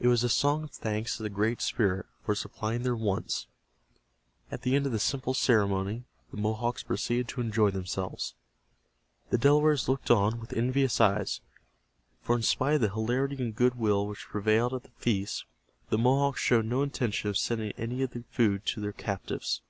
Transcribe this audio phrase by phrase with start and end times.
[0.00, 3.46] It was a song of thanks to the Great Spirit, for supplying their wants.
[4.50, 8.34] At the end of the simple ceremony, the Mohawks proceeded to enjoy themselves.
[9.30, 11.40] The Delawares looked on with envious eyes,
[12.20, 15.44] for in spite of the hilarity and good will which prevailed at the feast
[15.88, 19.60] the Mohawks showed no intention of sending any of the food to their captives.